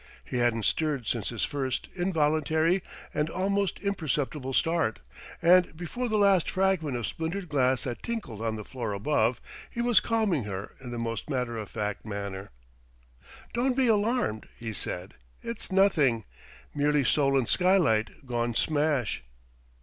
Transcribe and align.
He 0.25 0.37
hadn't 0.37 0.65
stirred 0.65 1.05
since 1.05 1.29
his 1.29 1.43
first, 1.43 1.87
involuntary 1.93 2.81
and 3.13 3.29
almost 3.29 3.77
imperceptible 3.81 4.51
start, 4.51 4.97
and 5.43 5.77
before 5.77 6.09
the 6.09 6.17
last 6.17 6.49
fragment 6.49 6.97
of 6.97 7.05
splintered 7.05 7.47
glass 7.47 7.83
had 7.83 8.01
tinkled 8.01 8.41
on 8.41 8.55
the 8.55 8.65
floor 8.65 8.93
above, 8.93 9.39
he 9.69 9.79
was 9.79 9.99
calming 9.99 10.45
her 10.45 10.73
in 10.81 10.89
the 10.89 10.97
most 10.97 11.29
matter 11.29 11.55
of 11.55 11.69
fact 11.69 12.03
manner. 12.03 12.49
"Don't 13.53 13.77
be 13.77 13.85
alarmed," 13.85 14.47
he 14.57 14.73
said. 14.73 15.17
"It's 15.43 15.71
nothing 15.71 16.23
merely 16.73 17.03
Solon's 17.03 17.51
skylight 17.51 18.25
gone 18.25 18.55
smash!" 18.55 19.23